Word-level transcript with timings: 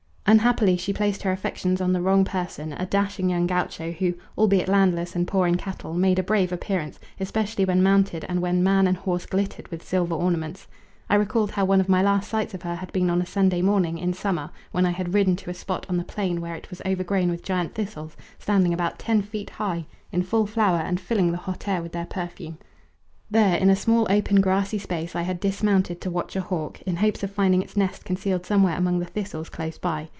Unhappily 0.27 0.77
she 0.77 0.93
placed 0.93 1.23
her 1.23 1.33
affections 1.33 1.81
on 1.81 1.91
the 1.91 1.99
wrong 1.99 2.23
person, 2.23 2.71
a 2.71 2.85
dashing 2.85 3.29
young 3.29 3.45
gaucho 3.45 3.91
who, 3.91 4.13
albeit 4.37 4.69
landless 4.69 5.13
and 5.13 5.27
poor 5.27 5.45
in 5.45 5.55
cattle, 5.57 5.93
made 5.93 6.17
a 6.17 6.23
brave 6.23 6.53
appearance, 6.53 7.01
especially 7.19 7.65
when 7.65 7.83
mounted 7.83 8.23
and 8.29 8.41
when 8.41 8.63
man 8.63 8.87
and 8.87 8.95
horse 8.95 9.25
glittered 9.25 9.67
with 9.67 9.85
silver 9.85 10.15
ornaments. 10.15 10.67
I 11.09 11.15
recalled 11.15 11.51
how 11.51 11.65
one 11.65 11.81
of 11.81 11.89
my 11.89 12.01
last 12.01 12.29
sights 12.29 12.53
of 12.53 12.61
her 12.61 12.75
had 12.75 12.93
been 12.93 13.09
on 13.09 13.21
a 13.21 13.25
Sunday 13.25 13.61
morning 13.61 13.97
in 13.97 14.13
summer 14.13 14.51
when 14.71 14.85
I 14.85 14.91
had 14.91 15.13
ridden 15.13 15.35
to 15.35 15.49
a 15.49 15.53
spot 15.53 15.85
on 15.89 15.97
the 15.97 16.05
plain 16.05 16.39
where 16.39 16.55
it 16.55 16.69
was 16.69 16.81
overgrown 16.85 17.29
with 17.29 17.43
giant 17.43 17.75
thistles, 17.75 18.15
standing 18.39 18.73
about 18.73 18.99
ten 18.99 19.21
feet 19.21 19.49
high, 19.49 19.85
in 20.13 20.23
full 20.23 20.45
flower 20.47 20.77
and 20.79 20.97
filling 20.97 21.31
the 21.33 21.37
hot 21.39 21.67
air 21.67 21.81
with 21.81 21.91
their 21.91 22.05
perfume. 22.05 22.57
There, 23.29 23.57
in 23.57 23.69
a 23.69 23.75
small 23.75 24.07
open 24.09 24.39
grassy 24.39 24.77
space 24.79 25.13
I 25.13 25.23
had 25.23 25.41
dismounted 25.41 25.99
to 25.99 26.09
watch 26.11 26.37
a 26.37 26.41
hawk, 26.41 26.81
in 26.83 26.97
hopes 26.97 27.21
of 27.21 27.31
finding 27.31 27.61
its 27.61 27.75
nest 27.75 28.05
concealed 28.05 28.45
somewhere 28.45 28.77
among 28.77 28.99
the 28.99 29.05
thistles 29.05 29.49
close 29.49 29.77
by. 29.77 30.07